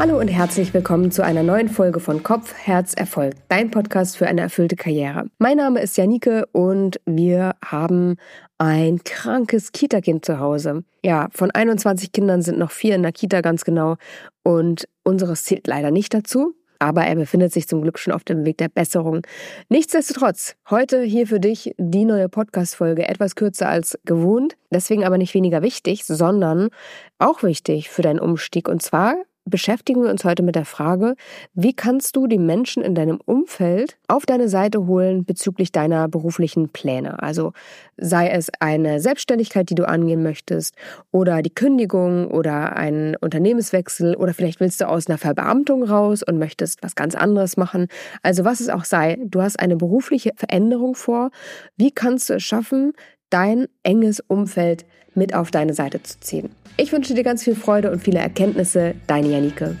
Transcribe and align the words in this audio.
Hallo 0.00 0.18
und 0.18 0.28
herzlich 0.28 0.72
willkommen 0.72 1.10
zu 1.10 1.22
einer 1.22 1.42
neuen 1.42 1.68
Folge 1.68 2.00
von 2.00 2.22
Kopf, 2.22 2.54
Herz, 2.54 2.94
Erfolg, 2.94 3.34
dein 3.48 3.70
Podcast 3.70 4.16
für 4.16 4.26
eine 4.26 4.40
erfüllte 4.40 4.74
Karriere. 4.74 5.26
Mein 5.36 5.58
Name 5.58 5.82
ist 5.82 5.98
Janike 5.98 6.46
und 6.52 6.98
wir 7.04 7.54
haben 7.62 8.16
ein 8.56 9.04
krankes 9.04 9.72
Kita-Kind 9.72 10.24
zu 10.24 10.38
Hause. 10.38 10.84
Ja, 11.04 11.28
von 11.32 11.50
21 11.50 12.12
Kindern 12.12 12.40
sind 12.40 12.58
noch 12.58 12.70
vier 12.70 12.94
in 12.94 13.02
der 13.02 13.12
Kita 13.12 13.42
ganz 13.42 13.62
genau 13.62 13.96
und 14.42 14.88
unseres 15.02 15.44
zählt 15.44 15.66
leider 15.66 15.90
nicht 15.90 16.14
dazu. 16.14 16.54
Aber 16.78 17.02
er 17.02 17.16
befindet 17.16 17.52
sich 17.52 17.68
zum 17.68 17.82
Glück 17.82 17.98
schon 17.98 18.14
auf 18.14 18.24
dem 18.24 18.46
Weg 18.46 18.56
der 18.56 18.70
Besserung. 18.70 19.20
Nichtsdestotrotz, 19.68 20.54
heute 20.70 21.02
hier 21.02 21.26
für 21.26 21.40
dich 21.40 21.74
die 21.76 22.06
neue 22.06 22.30
Podcast-Folge, 22.30 23.06
etwas 23.06 23.34
kürzer 23.34 23.68
als 23.68 23.98
gewohnt, 24.06 24.56
deswegen 24.70 25.04
aber 25.04 25.18
nicht 25.18 25.34
weniger 25.34 25.60
wichtig, 25.60 26.06
sondern 26.06 26.70
auch 27.18 27.42
wichtig 27.42 27.90
für 27.90 28.00
deinen 28.00 28.18
Umstieg. 28.18 28.66
Und 28.66 28.80
zwar 28.80 29.16
beschäftigen 29.44 30.02
wir 30.02 30.10
uns 30.10 30.24
heute 30.24 30.42
mit 30.42 30.54
der 30.54 30.64
Frage, 30.64 31.14
wie 31.54 31.72
kannst 31.72 32.16
du 32.16 32.26
die 32.26 32.38
Menschen 32.38 32.82
in 32.82 32.94
deinem 32.94 33.20
Umfeld 33.24 33.98
auf 34.08 34.26
deine 34.26 34.48
Seite 34.48 34.86
holen 34.86 35.24
bezüglich 35.24 35.72
deiner 35.72 36.08
beruflichen 36.08 36.68
Pläne? 36.68 37.22
Also 37.22 37.52
sei 37.96 38.28
es 38.28 38.50
eine 38.60 39.00
Selbstständigkeit, 39.00 39.68
die 39.70 39.74
du 39.74 39.88
angehen 39.88 40.22
möchtest 40.22 40.74
oder 41.10 41.42
die 41.42 41.54
Kündigung 41.54 42.30
oder 42.30 42.76
ein 42.76 43.16
Unternehmenswechsel 43.20 44.14
oder 44.14 44.34
vielleicht 44.34 44.60
willst 44.60 44.80
du 44.80 44.88
aus 44.88 45.08
einer 45.08 45.18
Verbeamtung 45.18 45.82
raus 45.82 46.22
und 46.22 46.38
möchtest 46.38 46.82
was 46.82 46.94
ganz 46.94 47.14
anderes 47.14 47.56
machen. 47.56 47.88
Also 48.22 48.44
was 48.44 48.60
es 48.60 48.68
auch 48.68 48.84
sei, 48.84 49.18
du 49.24 49.42
hast 49.42 49.58
eine 49.58 49.76
berufliche 49.76 50.32
Veränderung 50.36 50.94
vor. 50.94 51.30
Wie 51.76 51.90
kannst 51.90 52.30
du 52.30 52.34
es 52.34 52.42
schaffen, 52.42 52.92
dein 53.30 53.66
enges 53.82 54.20
Umfeld 54.20 54.84
mit 55.14 55.34
auf 55.34 55.50
deine 55.50 55.74
Seite 55.74 56.02
zu 56.02 56.20
ziehen. 56.20 56.50
Ich 56.76 56.92
wünsche 56.92 57.14
dir 57.14 57.24
ganz 57.24 57.44
viel 57.44 57.54
Freude 57.54 57.90
und 57.90 58.02
viele 58.02 58.18
Erkenntnisse. 58.18 58.94
Deine 59.06 59.28
Janike. 59.28 59.76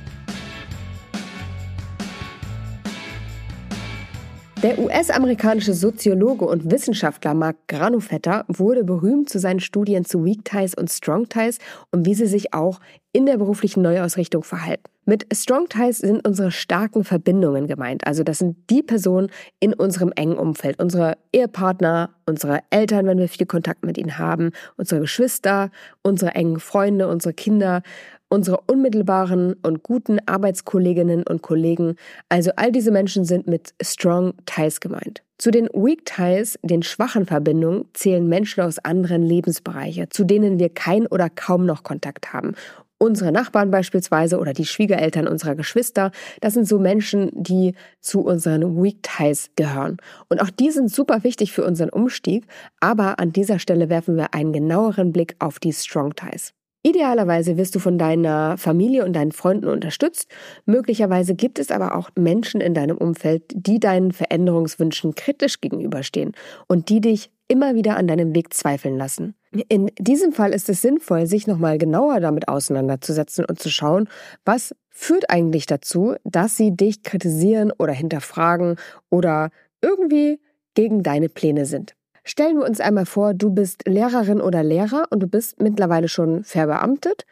Der 4.62 4.78
US-amerikanische 4.78 5.72
Soziologe 5.72 6.44
und 6.44 6.70
Wissenschaftler 6.70 7.32
Mark 7.32 7.56
Granufetter 7.66 8.44
wurde 8.46 8.84
berühmt 8.84 9.30
zu 9.30 9.38
seinen 9.38 9.60
Studien 9.60 10.04
zu 10.04 10.22
Weak 10.22 10.44
Ties 10.44 10.74
und 10.74 10.90
Strong 10.90 11.30
Ties 11.30 11.58
und 11.92 12.04
wie 12.04 12.12
sie 12.12 12.26
sich 12.26 12.52
auch 12.52 12.78
in 13.12 13.24
der 13.24 13.38
beruflichen 13.38 13.80
Neuausrichtung 13.82 14.44
verhalten. 14.44 14.84
Mit 15.06 15.26
Strong 15.34 15.70
Ties 15.70 15.98
sind 15.98 16.28
unsere 16.28 16.50
starken 16.50 17.04
Verbindungen 17.04 17.68
gemeint. 17.68 18.06
Also 18.06 18.22
das 18.22 18.38
sind 18.38 18.58
die 18.68 18.82
Personen 18.82 19.30
in 19.60 19.72
unserem 19.72 20.12
engen 20.14 20.36
Umfeld. 20.36 20.78
Unsere 20.78 21.16
Ehepartner, 21.32 22.10
unsere 22.26 22.60
Eltern, 22.68 23.06
wenn 23.06 23.18
wir 23.18 23.30
viel 23.30 23.46
Kontakt 23.46 23.82
mit 23.82 23.96
ihnen 23.96 24.18
haben, 24.18 24.50
unsere 24.76 25.00
Geschwister, 25.00 25.70
unsere 26.02 26.34
engen 26.34 26.60
Freunde, 26.60 27.08
unsere 27.08 27.32
Kinder, 27.32 27.82
unsere 28.30 28.60
unmittelbaren 28.66 29.54
und 29.62 29.82
guten 29.82 30.18
Arbeitskolleginnen 30.24 31.24
und 31.24 31.42
Kollegen. 31.42 31.96
Also 32.30 32.52
all 32.56 32.72
diese 32.72 32.90
Menschen 32.90 33.26
sind 33.26 33.46
mit 33.46 33.74
Strong 33.82 34.32
Ties 34.46 34.80
gemeint. 34.80 35.22
Zu 35.36 35.50
den 35.50 35.66
Weak 35.74 36.06
Ties, 36.06 36.58
den 36.62 36.82
schwachen 36.82 37.26
Verbindungen, 37.26 37.86
zählen 37.92 38.26
Menschen 38.26 38.62
aus 38.62 38.78
anderen 38.78 39.22
Lebensbereichen, 39.22 40.06
zu 40.10 40.24
denen 40.24 40.58
wir 40.58 40.68
kein 40.68 41.06
oder 41.06 41.28
kaum 41.28 41.66
noch 41.66 41.82
Kontakt 41.82 42.32
haben 42.32 42.54
unsere 43.00 43.32
Nachbarn 43.32 43.70
beispielsweise 43.70 44.38
oder 44.38 44.52
die 44.52 44.66
Schwiegereltern 44.66 45.26
unserer 45.26 45.54
Geschwister, 45.54 46.12
das 46.42 46.52
sind 46.52 46.68
so 46.68 46.78
Menschen, 46.78 47.30
die 47.32 47.74
zu 48.00 48.20
unseren 48.20 48.80
Weak 48.80 49.02
Ties 49.02 49.50
gehören. 49.56 49.96
Und 50.28 50.40
auch 50.42 50.50
die 50.50 50.70
sind 50.70 50.92
super 50.92 51.24
wichtig 51.24 51.52
für 51.52 51.64
unseren 51.64 51.88
Umstieg, 51.88 52.46
aber 52.78 53.18
an 53.18 53.32
dieser 53.32 53.58
Stelle 53.58 53.88
werfen 53.88 54.16
wir 54.16 54.34
einen 54.34 54.52
genaueren 54.52 55.12
Blick 55.12 55.34
auf 55.38 55.58
die 55.58 55.72
Strong 55.72 56.14
Ties. 56.14 56.52
Idealerweise 56.82 57.58
wirst 57.58 57.74
du 57.74 57.78
von 57.78 57.98
deiner 57.98 58.56
Familie 58.56 59.04
und 59.04 59.12
deinen 59.12 59.32
Freunden 59.32 59.68
unterstützt. 59.68 60.28
Möglicherweise 60.64 61.34
gibt 61.34 61.58
es 61.58 61.70
aber 61.70 61.94
auch 61.94 62.08
Menschen 62.16 62.62
in 62.62 62.72
deinem 62.72 62.96
Umfeld, 62.96 63.42
die 63.54 63.78
deinen 63.78 64.12
Veränderungswünschen 64.12 65.14
kritisch 65.14 65.60
gegenüberstehen 65.60 66.32
und 66.68 66.88
die 66.88 67.02
dich 67.02 67.30
immer 67.48 67.74
wieder 67.74 67.96
an 67.96 68.06
deinem 68.06 68.34
Weg 68.34 68.54
zweifeln 68.54 68.96
lassen. 68.96 69.34
In 69.68 69.90
diesem 69.98 70.32
Fall 70.32 70.54
ist 70.54 70.68
es 70.70 70.80
sinnvoll, 70.80 71.26
sich 71.26 71.46
nochmal 71.46 71.76
genauer 71.76 72.20
damit 72.20 72.48
auseinanderzusetzen 72.48 73.44
und 73.44 73.58
zu 73.58 73.68
schauen, 73.68 74.08
was 74.44 74.74
führt 74.88 75.28
eigentlich 75.28 75.66
dazu, 75.66 76.14
dass 76.24 76.56
sie 76.56 76.74
dich 76.74 77.02
kritisieren 77.02 77.72
oder 77.76 77.92
hinterfragen 77.92 78.76
oder 79.10 79.50
irgendwie 79.82 80.40
gegen 80.74 81.02
deine 81.02 81.28
Pläne 81.28 81.66
sind. 81.66 81.94
Stellen 82.30 82.58
wir 82.58 82.64
uns 82.64 82.78
einmal 82.78 83.06
vor, 83.06 83.34
du 83.34 83.50
bist 83.50 83.88
Lehrerin 83.88 84.40
oder 84.40 84.62
Lehrer 84.62 85.08
und 85.10 85.18
du 85.18 85.26
bist 85.26 85.60
mittlerweile 85.60 86.06
schon 86.06 86.44
verbeamtet 86.44 87.26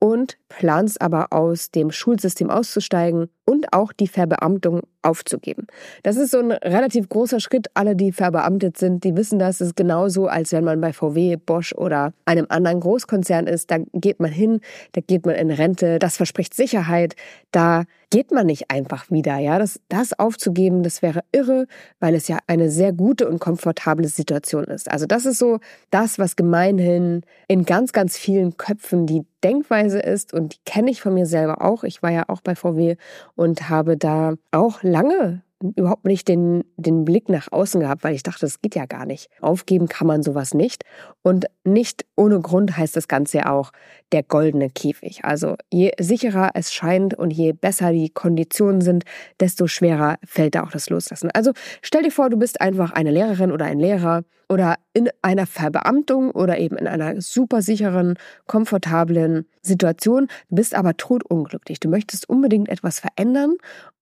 und 0.00 0.38
planst 0.48 1.00
aber 1.00 1.32
aus 1.32 1.70
dem 1.70 1.92
Schulsystem 1.92 2.50
auszusteigen 2.50 3.28
und 3.44 3.72
auch 3.72 3.92
die 3.92 4.08
Verbeamtung 4.08 4.80
aufzugeben. 5.02 5.68
Das 6.02 6.16
ist 6.16 6.32
so 6.32 6.40
ein 6.40 6.50
relativ 6.50 7.08
großer 7.08 7.38
Schritt. 7.38 7.68
Alle, 7.74 7.94
die 7.94 8.10
verbeamtet 8.10 8.76
sind, 8.76 9.04
die 9.04 9.14
wissen 9.14 9.38
das. 9.38 9.60
Es 9.60 9.68
ist 9.68 9.76
genauso, 9.76 10.26
als 10.26 10.50
wenn 10.50 10.64
man 10.64 10.80
bei 10.80 10.92
VW, 10.92 11.36
Bosch 11.36 11.72
oder 11.72 12.12
einem 12.24 12.46
anderen 12.48 12.80
Großkonzern 12.80 13.46
ist. 13.46 13.70
Da 13.70 13.76
geht 13.92 14.18
man 14.18 14.32
hin, 14.32 14.62
da 14.92 15.00
geht 15.00 15.26
man 15.26 15.36
in 15.36 15.52
Rente. 15.52 16.00
Das 16.00 16.16
verspricht 16.16 16.54
Sicherheit. 16.54 17.14
Da 17.52 17.84
geht 18.10 18.32
man 18.32 18.46
nicht 18.46 18.70
einfach 18.70 19.10
wieder. 19.10 19.38
Ja, 19.38 19.58
das, 19.58 19.80
das 19.88 20.18
aufzugeben, 20.18 20.82
das 20.82 21.00
wäre 21.00 21.22
irre, 21.32 21.66
weil 22.00 22.14
es 22.14 22.28
ja 22.28 22.38
eine 22.46 22.70
sehr 22.70 22.92
gute 22.92 23.28
und 23.28 23.38
komfortable 23.38 24.08
Situation 24.08 24.64
ist. 24.64 24.90
Also 24.90 25.06
das 25.06 25.26
ist 25.26 25.38
so 25.38 25.60
das, 25.90 26.18
was 26.18 26.36
gemeinhin 26.36 27.22
in 27.48 27.64
ganz, 27.64 27.92
ganz 27.92 28.18
vielen 28.18 28.56
Köpfen 28.56 29.06
die 29.06 29.24
Denkweise 29.42 30.00
ist 30.00 30.34
und 30.34 30.54
die 30.54 30.58
kenne 30.64 30.90
ich 30.90 31.00
von 31.00 31.14
mir 31.14 31.26
selber 31.26 31.62
auch. 31.62 31.84
Ich 31.84 32.02
war 32.02 32.10
ja 32.10 32.24
auch 32.28 32.40
bei 32.40 32.54
VW 32.54 32.96
und 33.36 33.68
habe 33.68 33.96
da 33.96 34.34
auch 34.50 34.82
lange 34.82 35.42
überhaupt 35.76 36.04
nicht 36.06 36.26
den, 36.28 36.64
den 36.76 37.04
Blick 37.04 37.28
nach 37.28 37.52
außen 37.52 37.80
gehabt, 37.80 38.02
weil 38.04 38.14
ich 38.14 38.22
dachte, 38.22 38.40
das 38.40 38.60
geht 38.60 38.74
ja 38.74 38.86
gar 38.86 39.06
nicht. 39.06 39.28
Aufgeben 39.40 39.88
kann 39.88 40.06
man 40.06 40.22
sowas 40.22 40.54
nicht. 40.54 40.84
Und 41.22 41.46
nicht 41.64 42.06
ohne 42.16 42.40
Grund 42.40 42.76
heißt 42.76 42.96
das 42.96 43.08
Ganze 43.08 43.38
ja 43.38 43.52
auch 43.52 43.72
der 44.12 44.22
goldene 44.22 44.70
Käfig. 44.70 45.24
Also 45.24 45.56
je 45.70 45.92
sicherer 46.00 46.50
es 46.54 46.72
scheint 46.72 47.14
und 47.14 47.30
je 47.30 47.52
besser 47.52 47.92
die 47.92 48.10
Konditionen 48.10 48.80
sind, 48.80 49.04
desto 49.38 49.66
schwerer 49.66 50.16
fällt 50.24 50.54
da 50.54 50.64
auch 50.64 50.70
das 50.70 50.88
Loslassen. 50.88 51.30
Also 51.32 51.52
stell 51.82 52.02
dir 52.02 52.10
vor, 52.10 52.30
du 52.30 52.38
bist 52.38 52.60
einfach 52.60 52.92
eine 52.92 53.10
Lehrerin 53.10 53.52
oder 53.52 53.66
ein 53.66 53.78
Lehrer 53.78 54.22
oder 54.48 54.76
in 54.94 55.08
einer 55.22 55.46
Verbeamtung 55.46 56.32
oder 56.32 56.58
eben 56.58 56.76
in 56.76 56.88
einer 56.88 57.20
super 57.20 57.62
sicheren, 57.62 58.14
komfortablen 58.46 59.46
Situation, 59.62 60.26
bist 60.48 60.74
aber 60.74 60.96
totunglücklich. 60.96 61.78
Du 61.78 61.88
möchtest 61.88 62.28
unbedingt 62.28 62.68
etwas 62.68 62.98
verändern 62.98 63.54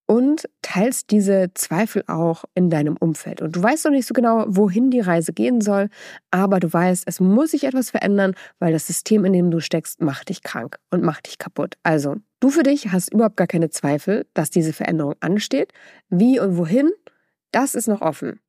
und 0.08 0.48
teilst 0.62 1.10
diese 1.10 1.52
Zweifel 1.54 2.02
auch 2.06 2.44
in 2.54 2.70
deinem 2.70 2.96
Umfeld. 2.96 3.42
Und 3.42 3.54
du 3.54 3.62
weißt 3.62 3.84
noch 3.84 3.92
nicht 3.92 4.06
so 4.06 4.14
genau, 4.14 4.46
wohin 4.48 4.90
die 4.90 5.00
Reise 5.00 5.34
gehen 5.34 5.60
soll, 5.60 5.90
aber 6.30 6.60
du 6.60 6.72
weißt, 6.72 7.04
es 7.06 7.20
muss 7.20 7.50
sich 7.50 7.64
etwas 7.64 7.90
verändern, 7.90 8.34
weil 8.58 8.72
das 8.72 8.86
System, 8.86 9.26
in 9.26 9.34
dem 9.34 9.50
du 9.50 9.60
steckst, 9.60 10.00
macht 10.00 10.30
dich 10.30 10.42
krank 10.42 10.78
und 10.90 11.02
macht 11.02 11.26
dich 11.26 11.38
kaputt. 11.38 11.74
Also, 11.82 12.16
du 12.40 12.48
für 12.48 12.62
dich 12.62 12.90
hast 12.90 13.12
überhaupt 13.12 13.36
gar 13.36 13.46
keine 13.46 13.68
Zweifel, 13.68 14.26
dass 14.32 14.48
diese 14.48 14.72
Veränderung 14.72 15.14
ansteht. 15.20 15.72
Wie 16.08 16.40
und 16.40 16.56
wohin, 16.56 16.90
das 17.52 17.74
ist 17.74 17.86
noch 17.86 18.00
offen. 18.00 18.40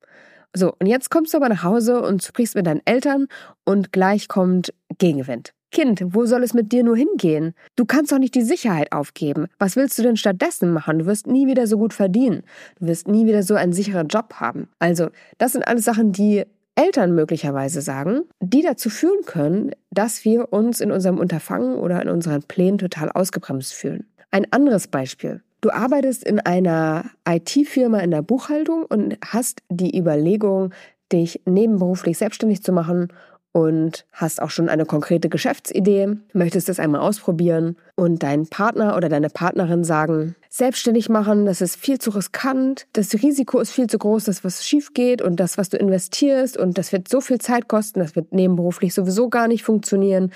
So, 0.56 0.74
und 0.78 0.86
jetzt 0.86 1.10
kommst 1.10 1.34
du 1.34 1.36
aber 1.36 1.50
nach 1.50 1.62
Hause 1.62 2.00
und 2.00 2.24
sprichst 2.24 2.56
mit 2.56 2.66
deinen 2.66 2.80
Eltern 2.86 3.26
und 3.64 3.92
gleich 3.92 4.28
kommt 4.28 4.72
Gegenwind. 4.98 5.52
Kind, 5.70 6.02
wo 6.04 6.26
soll 6.26 6.42
es 6.42 6.52
mit 6.52 6.72
dir 6.72 6.82
nur 6.82 6.96
hingehen? 6.96 7.54
Du 7.76 7.84
kannst 7.84 8.10
doch 8.10 8.18
nicht 8.18 8.34
die 8.34 8.42
Sicherheit 8.42 8.92
aufgeben. 8.92 9.46
Was 9.58 9.76
willst 9.76 9.98
du 9.98 10.02
denn 10.02 10.16
stattdessen 10.16 10.72
machen? 10.72 11.00
Du 11.00 11.06
wirst 11.06 11.26
nie 11.26 11.46
wieder 11.46 11.66
so 11.66 11.78
gut 11.78 11.94
verdienen. 11.94 12.42
Du 12.80 12.86
wirst 12.86 13.06
nie 13.06 13.26
wieder 13.26 13.42
so 13.42 13.54
einen 13.54 13.72
sicheren 13.72 14.08
Job 14.08 14.34
haben. 14.34 14.68
Also, 14.80 15.10
das 15.38 15.52
sind 15.52 15.66
alles 15.66 15.84
Sachen, 15.84 16.12
die 16.12 16.44
Eltern 16.74 17.14
möglicherweise 17.14 17.82
sagen, 17.82 18.22
die 18.40 18.62
dazu 18.62 18.90
führen 18.90 19.24
können, 19.26 19.72
dass 19.90 20.24
wir 20.24 20.52
uns 20.52 20.80
in 20.80 20.90
unserem 20.90 21.18
Unterfangen 21.18 21.76
oder 21.76 22.00
in 22.02 22.08
unseren 22.08 22.42
Plänen 22.42 22.78
total 22.78 23.10
ausgebremst 23.10 23.72
fühlen. 23.72 24.06
Ein 24.30 24.52
anderes 24.52 24.88
Beispiel. 24.88 25.42
Du 25.60 25.70
arbeitest 25.70 26.24
in 26.24 26.40
einer 26.40 27.04
IT-Firma 27.28 27.98
in 27.98 28.10
der 28.10 28.22
Buchhaltung 28.22 28.86
und 28.86 29.18
hast 29.24 29.62
die 29.68 29.96
Überlegung, 29.96 30.72
dich 31.12 31.42
nebenberuflich 31.44 32.18
selbstständig 32.18 32.62
zu 32.62 32.72
machen 32.72 33.08
und 33.52 34.06
hast 34.12 34.40
auch 34.40 34.50
schon 34.50 34.68
eine 34.68 34.86
konkrete 34.86 35.28
Geschäftsidee, 35.28 36.16
möchtest 36.32 36.68
es 36.68 36.78
einmal 36.78 37.00
ausprobieren 37.00 37.76
und 37.96 38.22
dein 38.22 38.46
Partner 38.46 38.96
oder 38.96 39.08
deine 39.08 39.28
Partnerin 39.28 39.82
sagen, 39.82 40.36
selbstständig 40.48 41.08
machen, 41.08 41.46
das 41.46 41.60
ist 41.60 41.76
viel 41.76 41.98
zu 41.98 42.10
riskant, 42.10 42.86
das 42.92 43.12
Risiko 43.14 43.58
ist 43.58 43.72
viel 43.72 43.88
zu 43.88 43.98
groß, 43.98 44.24
dass 44.24 44.44
was 44.44 44.66
schief 44.66 44.94
geht 44.94 45.20
und 45.20 45.40
das, 45.40 45.58
was 45.58 45.68
du 45.68 45.76
investierst 45.76 46.56
und 46.56 46.78
das 46.78 46.92
wird 46.92 47.08
so 47.08 47.20
viel 47.20 47.38
Zeit 47.38 47.68
kosten, 47.68 48.00
das 48.00 48.14
wird 48.14 48.32
nebenberuflich 48.32 48.94
sowieso 48.94 49.28
gar 49.28 49.48
nicht 49.48 49.64
funktionieren. 49.64 50.32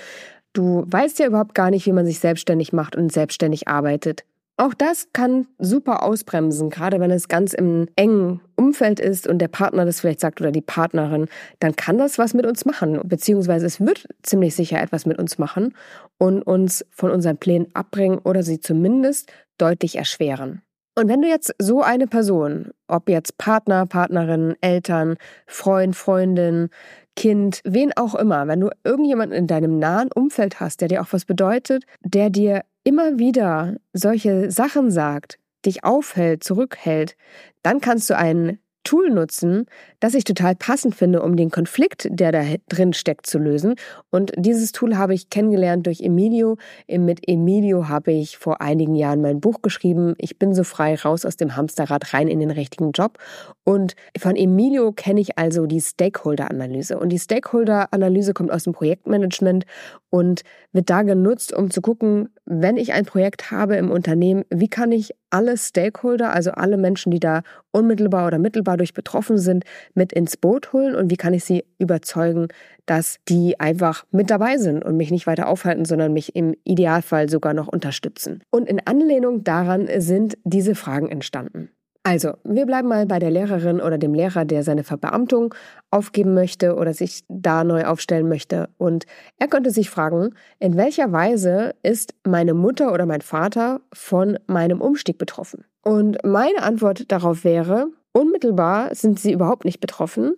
Du 0.53 0.83
weißt 0.87 1.19
ja 1.19 1.27
überhaupt 1.27 1.53
gar 1.53 1.69
nicht, 1.69 1.85
wie 1.85 1.91
man 1.91 2.05
sich 2.05 2.19
selbstständig 2.19 2.73
macht 2.73 2.95
und 2.95 3.11
selbstständig 3.11 3.67
arbeitet. 3.67 4.23
Auch 4.57 4.73
das 4.73 5.09
kann 5.11 5.47
super 5.59 6.01
ausbremsen, 6.01 6.69
gerade 6.69 7.01
wenn 7.01 7.11
es 7.11 7.27
ganz 7.27 7.53
im 7.53 7.89
engen 7.97 8.39
Umfeld 8.55 9.01
ist 9.01 9.27
und 9.27 9.39
der 9.39 9.49
Partner 9.49 9.83
das 9.83 9.99
vielleicht 9.99 10.21
sagt 10.21 10.39
oder 10.39 10.51
die 10.51 10.61
Partnerin, 10.61 11.27
dann 11.59 11.75
kann 11.75 11.97
das 11.97 12.17
was 12.17 12.33
mit 12.33 12.45
uns 12.45 12.63
machen, 12.63 13.01
beziehungsweise 13.03 13.65
es 13.65 13.81
wird 13.81 14.07
ziemlich 14.23 14.55
sicher 14.55 14.81
etwas 14.81 15.05
mit 15.05 15.19
uns 15.19 15.37
machen 15.37 15.75
und 16.17 16.41
uns 16.41 16.85
von 16.91 17.11
unseren 17.11 17.37
Plänen 17.37 17.67
abbringen 17.73 18.19
oder 18.19 18.43
sie 18.43 18.61
zumindest 18.61 19.29
deutlich 19.57 19.97
erschweren. 19.97 20.61
Und 20.97 21.09
wenn 21.09 21.21
du 21.21 21.27
jetzt 21.27 21.53
so 21.59 21.81
eine 21.81 22.07
Person, 22.07 22.71
ob 22.87 23.09
jetzt 23.09 23.37
Partner, 23.37 23.85
Partnerin, 23.85 24.55
Eltern, 24.61 25.17
Freund, 25.45 25.93
Freundin, 25.97 26.69
Kind, 27.17 27.59
wen 27.65 27.91
auch 27.97 28.15
immer, 28.15 28.47
wenn 28.47 28.61
du 28.61 28.69
irgendjemanden 28.85 29.37
in 29.37 29.47
deinem 29.47 29.79
nahen 29.79 30.09
Umfeld 30.13 30.61
hast, 30.61 30.79
der 30.79 30.87
dir 30.87 31.01
auch 31.01 31.11
was 31.11 31.25
bedeutet, 31.25 31.83
der 32.01 32.29
dir 32.29 32.61
immer 32.85 33.19
wieder 33.19 33.75
solche 33.91 34.49
Sachen 34.49 34.91
sagt, 34.91 35.37
dich 35.65 35.83
aufhält, 35.83 36.43
zurückhält, 36.43 37.17
dann 37.63 37.81
kannst 37.81 38.09
du 38.09 38.15
einen 38.15 38.59
Tool 38.85 39.09
nutzen, 39.09 39.65
das 39.99 40.13
ich 40.13 40.23
total 40.23 40.55
passend 40.55 40.95
finde, 40.95 41.23
um 41.23 41.35
den 41.35 41.49
Konflikt, 41.49 42.07
der 42.11 42.31
da 42.31 42.43
drin 42.69 42.93
steckt, 42.93 43.25
zu 43.25 43.39
lösen. 43.39 43.75
Und 44.11 44.31
dieses 44.37 44.71
Tool 44.71 44.95
habe 44.95 45.13
ich 45.13 45.29
kennengelernt 45.29 45.87
durch 45.87 46.01
Emilio. 46.01 46.57
Mit 46.87 47.27
Emilio 47.27 47.89
habe 47.89 48.11
ich 48.11 48.37
vor 48.37 48.61
einigen 48.61 48.95
Jahren 48.95 49.21
mein 49.21 49.41
Buch 49.41 49.61
geschrieben. 49.61 50.13
Ich 50.19 50.37
bin 50.37 50.53
so 50.53 50.63
frei 50.63 50.95
raus 50.95 51.25
aus 51.25 51.35
dem 51.35 51.55
Hamsterrad 51.55 52.13
rein 52.13 52.27
in 52.27 52.39
den 52.39 52.51
richtigen 52.51 52.91
Job. 52.91 53.17
Und 53.63 53.95
von 54.17 54.35
Emilio 54.35 54.91
kenne 54.91 55.19
ich 55.19 55.37
also 55.37 55.65
die 55.65 55.81
Stakeholder-Analyse. 55.81 56.99
Und 56.99 57.09
die 57.09 57.19
Stakeholder-Analyse 57.19 58.33
kommt 58.33 58.51
aus 58.51 58.65
dem 58.65 58.73
Projektmanagement 58.73 59.65
und 60.11 60.43
wird 60.71 60.91
da 60.91 61.01
genutzt, 61.01 61.53
um 61.53 61.71
zu 61.71 61.81
gucken, 61.81 62.29
wenn 62.45 62.77
ich 62.77 62.93
ein 62.93 63.05
Projekt 63.05 63.51
habe 63.51 63.75
im 63.75 63.91
Unternehmen, 63.91 64.43
wie 64.49 64.67
kann 64.67 64.91
ich 64.91 65.11
alle 65.29 65.57
Stakeholder, 65.57 66.31
also 66.31 66.51
alle 66.51 66.77
Menschen, 66.77 67.11
die 67.11 67.19
da 67.19 67.41
unmittelbar 67.71 68.27
oder 68.27 68.37
mittelbar 68.37 68.77
durch 68.77 68.93
betroffen 68.93 69.37
sind, 69.37 69.65
mit 69.93 70.13
ins 70.13 70.37
Boot 70.37 70.71
holen 70.71 70.95
und 70.95 71.11
wie 71.11 71.17
kann 71.17 71.33
ich 71.33 71.43
sie 71.43 71.65
überzeugen, 71.79 72.47
dass 72.85 73.17
die 73.27 73.59
einfach 73.59 74.05
mit 74.11 74.29
dabei 74.29 74.57
sind 74.57 74.85
und 74.85 74.95
mich 74.95 75.11
nicht 75.11 75.27
weiter 75.27 75.47
aufhalten, 75.47 75.85
sondern 75.85 76.13
mich 76.13 76.35
im 76.35 76.55
Idealfall 76.63 77.29
sogar 77.29 77.53
noch 77.53 77.67
unterstützen. 77.67 78.41
Und 78.51 78.69
in 78.69 78.85
Anlehnung 78.85 79.43
daran 79.43 79.89
sind 79.97 80.37
diese 80.43 80.75
Fragen 80.75 81.09
entstanden. 81.09 81.69
Also, 82.07 82.33
wir 82.43 82.67
bleiben 82.67 82.87
mal 82.87 83.07
bei 83.07 83.17
der 83.17 83.31
Lehrerin 83.31 83.81
oder 83.81 83.97
dem 83.97 84.13
Lehrer, 84.13 84.45
der 84.45 84.61
seine 84.61 84.83
Verbeamtung 84.83 85.55
aufgeben 85.89 86.35
möchte 86.35 86.75
oder 86.75 86.93
sich 86.93 87.23
da 87.29 87.63
neu 87.63 87.85
aufstellen 87.85 88.29
möchte. 88.29 88.69
Und 88.77 89.07
er 89.39 89.47
könnte 89.47 89.71
sich 89.71 89.89
fragen, 89.89 90.35
in 90.59 90.77
welcher 90.77 91.11
Weise 91.11 91.73
ist 91.81 92.13
meine 92.23 92.53
Mutter 92.53 92.93
oder 92.93 93.07
mein 93.07 93.21
Vater 93.21 93.81
von 93.91 94.37
meinem 94.45 94.81
Umstieg 94.81 95.17
betroffen? 95.17 95.65
Und 95.81 96.23
meine 96.23 96.61
Antwort 96.61 97.11
darauf 97.11 97.43
wäre, 97.43 97.87
unmittelbar 98.11 98.93
sind 98.93 99.19
sie 99.19 99.31
überhaupt 99.31 99.65
nicht 99.65 99.79
betroffen, 99.79 100.35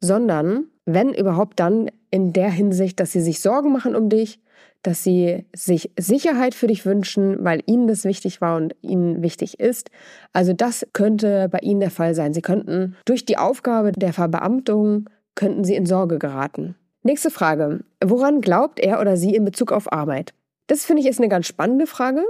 sondern 0.00 0.66
wenn 0.84 1.14
überhaupt 1.14 1.58
dann 1.60 1.90
in 2.10 2.34
der 2.34 2.50
Hinsicht, 2.50 3.00
dass 3.00 3.12
sie 3.12 3.22
sich 3.22 3.40
Sorgen 3.40 3.72
machen 3.72 3.96
um 3.96 4.10
dich, 4.10 4.38
dass 4.86 5.02
sie 5.02 5.44
sich 5.54 5.90
Sicherheit 5.98 6.54
für 6.54 6.68
dich 6.68 6.86
wünschen, 6.86 7.44
weil 7.44 7.62
ihnen 7.66 7.88
das 7.88 8.04
wichtig 8.04 8.40
war 8.40 8.56
und 8.56 8.76
ihnen 8.82 9.22
wichtig 9.22 9.58
ist. 9.58 9.90
Also 10.32 10.52
das 10.52 10.86
könnte 10.92 11.48
bei 11.48 11.58
ihnen 11.58 11.80
der 11.80 11.90
Fall 11.90 12.14
sein. 12.14 12.32
Sie 12.32 12.42
könnten 12.42 12.94
durch 13.04 13.24
die 13.24 13.36
Aufgabe 13.36 13.90
der 13.92 14.12
Verbeamtung 14.12 15.10
könnten 15.34 15.64
sie 15.64 15.74
in 15.74 15.86
Sorge 15.86 16.18
geraten. 16.18 16.76
Nächste 17.02 17.30
Frage. 17.30 17.80
Woran 18.04 18.40
glaubt 18.40 18.78
er 18.80 19.00
oder 19.00 19.16
sie 19.16 19.34
in 19.34 19.44
Bezug 19.44 19.72
auf 19.72 19.92
Arbeit? 19.92 20.34
Das 20.68 20.84
finde 20.84 21.02
ich 21.02 21.08
ist 21.08 21.18
eine 21.20 21.28
ganz 21.28 21.46
spannende 21.46 21.86
Frage. 21.86 22.24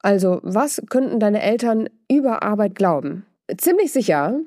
Also, 0.00 0.40
was 0.42 0.82
könnten 0.88 1.20
deine 1.20 1.42
Eltern 1.42 1.88
über 2.10 2.42
Arbeit 2.42 2.74
glauben? 2.74 3.26
Ziemlich 3.56 3.92
sicher 3.92 4.40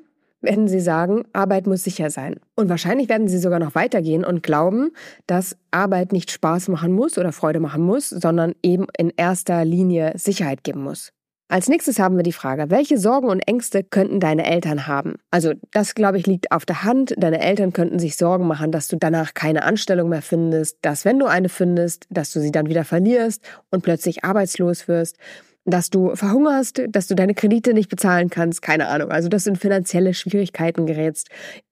werden 0.44 0.68
sie 0.68 0.80
sagen, 0.80 1.24
Arbeit 1.32 1.66
muss 1.66 1.84
sicher 1.84 2.10
sein. 2.10 2.36
Und 2.54 2.68
wahrscheinlich 2.68 3.08
werden 3.08 3.28
sie 3.28 3.38
sogar 3.38 3.58
noch 3.58 3.74
weitergehen 3.74 4.24
und 4.24 4.42
glauben, 4.42 4.90
dass 5.26 5.56
Arbeit 5.70 6.12
nicht 6.12 6.30
Spaß 6.30 6.68
machen 6.68 6.92
muss 6.92 7.18
oder 7.18 7.32
Freude 7.32 7.60
machen 7.60 7.82
muss, 7.82 8.10
sondern 8.10 8.54
eben 8.62 8.86
in 8.96 9.12
erster 9.16 9.64
Linie 9.64 10.12
Sicherheit 10.16 10.64
geben 10.64 10.82
muss. 10.82 11.12
Als 11.48 11.68
nächstes 11.68 11.98
haben 11.98 12.16
wir 12.16 12.22
die 12.22 12.32
Frage, 12.32 12.70
welche 12.70 12.96
Sorgen 12.96 13.28
und 13.28 13.40
Ängste 13.40 13.84
könnten 13.84 14.18
deine 14.18 14.46
Eltern 14.46 14.86
haben? 14.86 15.16
Also 15.30 15.52
das, 15.72 15.94
glaube 15.94 16.18
ich, 16.18 16.26
liegt 16.26 16.50
auf 16.52 16.64
der 16.64 16.84
Hand. 16.84 17.14
Deine 17.18 17.40
Eltern 17.40 17.72
könnten 17.74 17.98
sich 17.98 18.16
Sorgen 18.16 18.46
machen, 18.46 18.72
dass 18.72 18.88
du 18.88 18.96
danach 18.96 19.34
keine 19.34 19.62
Anstellung 19.62 20.08
mehr 20.08 20.22
findest, 20.22 20.78
dass 20.80 21.04
wenn 21.04 21.18
du 21.18 21.26
eine 21.26 21.50
findest, 21.50 22.06
dass 22.08 22.32
du 22.32 22.40
sie 22.40 22.50
dann 22.50 22.68
wieder 22.68 22.84
verlierst 22.84 23.42
und 23.70 23.82
plötzlich 23.82 24.24
arbeitslos 24.24 24.88
wirst 24.88 25.18
dass 25.64 25.90
du 25.90 26.14
verhungerst, 26.14 26.82
dass 26.88 27.06
du 27.06 27.14
deine 27.14 27.34
Kredite 27.34 27.74
nicht 27.74 27.88
bezahlen 27.88 28.30
kannst, 28.30 28.62
keine 28.62 28.88
Ahnung. 28.88 29.10
Also, 29.10 29.28
dass 29.28 29.44
du 29.44 29.50
in 29.50 29.56
finanzielle 29.56 30.14
Schwierigkeiten 30.14 30.86
gerätst, 30.86 31.28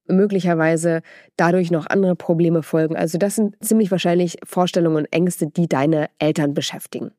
möglicherweise 0.06 1.02
dadurch 1.36 1.70
noch 1.70 1.86
andere 1.86 2.16
Probleme 2.16 2.62
folgen. 2.62 2.96
Also, 2.96 3.18
das 3.18 3.36
sind 3.36 3.56
ziemlich 3.64 3.90
wahrscheinlich 3.90 4.38
Vorstellungen 4.44 4.96
und 4.96 5.12
Ängste, 5.12 5.46
die 5.46 5.68
deine 5.68 6.08
Eltern 6.18 6.54
beschäftigen. 6.54 7.12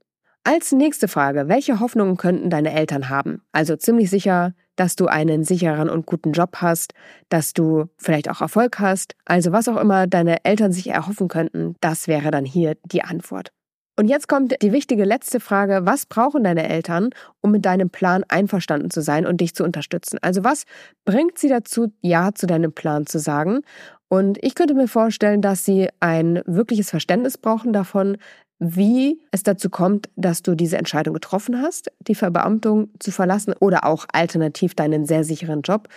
Als 0.46 0.74
nächste 0.74 1.08
Frage, 1.08 1.48
welche 1.48 1.80
Hoffnungen 1.80 2.18
könnten 2.18 2.50
deine 2.50 2.74
Eltern 2.74 3.08
haben? 3.08 3.44
Also 3.54 3.78
ziemlich 3.78 4.10
sicher, 4.10 4.54
dass 4.76 4.98
du 4.98 5.06
einen 5.06 5.46
sicheren 5.46 5.90
und 5.90 6.06
guten 6.06 6.34
Job 6.34 6.58
hast, 6.58 6.94
dass 7.30 7.54
du 7.54 7.86
vielleicht 7.98 8.30
auch 8.30 8.42
Erfolg 8.42 8.78
hast. 8.80 9.16
Also 9.24 9.54
was 9.54 9.70
auch 9.70 9.78
immer 9.78 10.06
deine 10.06 10.44
Eltern 10.44 10.74
sich 10.74 10.90
erhoffen 10.90 11.30
könnten, 11.30 11.76
das 11.80 12.10
wäre 12.10 12.30
dann 12.30 12.44
hier 12.44 12.76
die 12.84 13.04
Antwort. 13.04 13.54
Und 13.96 14.08
jetzt 14.08 14.28
kommt 14.28 14.60
die 14.62 14.72
wichtige 14.72 15.06
letzte 15.06 15.40
Frage, 15.40 15.82
was 15.84 16.08
brauchen 16.08 16.44
deine 16.44 16.68
Eltern, 16.68 17.12
um 17.42 17.52
mit 17.52 17.64
deinem 17.66 17.92
Plan 17.92 18.24
einverstanden 18.28 18.90
zu 18.90 19.02
sein 19.02 19.28
und 19.28 19.40
dich 19.40 19.54
zu 19.54 19.64
unterstützen? 19.64 20.18
Also 20.22 20.44
was 20.44 20.66
bringt 21.06 21.38
sie 21.38 21.48
dazu, 21.48 21.94
Ja 22.02 22.34
zu 22.34 22.48
deinem 22.48 22.74
Plan 22.74 23.06
zu 23.06 23.20
sagen? 23.20 23.62
Und 24.10 24.44
ich 24.44 24.56
könnte 24.56 24.74
mir 24.74 24.88
vorstellen, 24.88 25.42
dass 25.42 25.64
sie 25.64 25.90
ein 26.00 26.42
wirkliches 26.46 26.90
Verständnis 26.90 27.38
brauchen 27.38 27.72
davon, 27.72 28.18
wie 28.60 29.22
es 29.32 29.44
dazu 29.44 29.70
kommt, 29.70 30.10
dass 30.16 30.42
du 30.42 30.56
diese 30.56 30.78
Entscheidung 30.78 31.14
getroffen 31.14 31.62
hast, 31.62 31.92
die 32.00 32.16
Verbeamtung 32.16 32.90
zu 33.00 33.12
verlassen 33.12 33.54
oder 33.60 33.86
auch 33.86 34.06
alternativ 34.12 34.74
deinen 34.74 35.06
sehr 35.06 35.24
sicheren 35.24 35.62
Job 35.62 35.90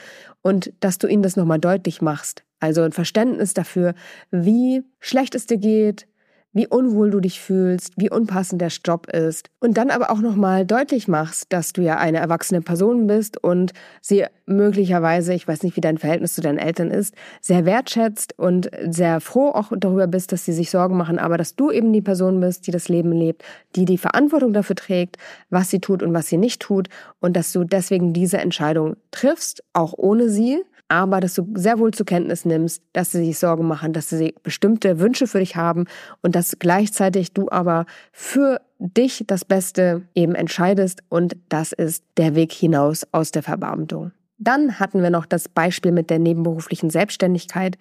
und 0.42 0.72
dass 0.80 0.98
du 0.98 1.06
ihnen 1.06 1.22
das 1.22 1.36
nochmal 1.36 1.60
deutlich 1.60 2.02
machst. 2.02 2.44
Also 2.58 2.82
ein 2.82 2.92
Verständnis 2.92 3.54
dafür, 3.54 3.94
wie 4.30 4.82
schlecht 4.98 5.34
es 5.34 5.46
dir 5.46 5.58
geht, 5.58 6.06
wie 6.56 6.66
unwohl 6.66 7.10
du 7.10 7.20
dich 7.20 7.38
fühlst, 7.38 7.92
wie 7.98 8.08
unpassend 8.08 8.62
der 8.62 8.70
Job 8.82 9.08
ist 9.12 9.50
und 9.60 9.76
dann 9.76 9.90
aber 9.90 10.10
auch 10.10 10.20
nochmal 10.20 10.64
deutlich 10.64 11.06
machst, 11.06 11.52
dass 11.52 11.74
du 11.74 11.82
ja 11.82 11.98
eine 11.98 12.16
erwachsene 12.16 12.62
Person 12.62 13.06
bist 13.06 13.36
und 13.36 13.74
sie 14.00 14.24
möglicherweise, 14.46 15.34
ich 15.34 15.46
weiß 15.46 15.62
nicht, 15.64 15.76
wie 15.76 15.82
dein 15.82 15.98
Verhältnis 15.98 16.32
zu 16.32 16.40
deinen 16.40 16.56
Eltern 16.56 16.90
ist, 16.90 17.14
sehr 17.42 17.66
wertschätzt 17.66 18.38
und 18.38 18.70
sehr 18.88 19.20
froh 19.20 19.50
auch 19.50 19.70
darüber 19.76 20.06
bist, 20.06 20.32
dass 20.32 20.46
sie 20.46 20.54
sich 20.54 20.70
Sorgen 20.70 20.96
machen, 20.96 21.18
aber 21.18 21.36
dass 21.36 21.56
du 21.56 21.70
eben 21.70 21.92
die 21.92 22.00
Person 22.00 22.40
bist, 22.40 22.66
die 22.66 22.70
das 22.70 22.88
Leben 22.88 23.12
lebt, 23.12 23.44
die 23.74 23.84
die 23.84 23.98
Verantwortung 23.98 24.54
dafür 24.54 24.76
trägt, 24.76 25.18
was 25.50 25.68
sie 25.68 25.80
tut 25.80 26.02
und 26.02 26.14
was 26.14 26.28
sie 26.28 26.38
nicht 26.38 26.62
tut 26.62 26.88
und 27.20 27.36
dass 27.36 27.52
du 27.52 27.64
deswegen 27.64 28.14
diese 28.14 28.38
Entscheidung 28.38 28.96
triffst, 29.10 29.62
auch 29.74 29.92
ohne 29.94 30.30
sie 30.30 30.62
aber 30.88 31.20
dass 31.20 31.34
du 31.34 31.48
sehr 31.54 31.78
wohl 31.78 31.92
zur 31.92 32.06
Kenntnis 32.06 32.44
nimmst, 32.44 32.82
dass 32.92 33.10
sie 33.12 33.24
sich 33.24 33.38
Sorgen 33.38 33.66
machen, 33.66 33.92
dass 33.92 34.08
sie 34.08 34.34
bestimmte 34.42 34.98
Wünsche 34.98 35.26
für 35.26 35.40
dich 35.40 35.56
haben 35.56 35.86
und 36.22 36.34
dass 36.34 36.58
gleichzeitig 36.58 37.32
du 37.32 37.50
aber 37.50 37.86
für 38.12 38.60
dich 38.78 39.24
das 39.26 39.44
Beste 39.44 40.02
eben 40.14 40.34
entscheidest 40.34 41.02
und 41.08 41.36
das 41.48 41.72
ist 41.72 42.04
der 42.16 42.34
Weg 42.34 42.52
hinaus 42.52 43.06
aus 43.12 43.30
der 43.30 43.42
Verbeamtung. 43.42 44.12
Dann 44.38 44.78
hatten 44.78 45.02
wir 45.02 45.10
noch 45.10 45.26
das 45.26 45.48
Beispiel 45.48 45.92
mit 45.92 46.10
der 46.10 46.18
nebenberuflichen 46.18 46.90
Selbstständigkeit. 46.90 47.78